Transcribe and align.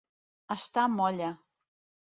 Està 0.55 0.87
molla. 0.97 1.31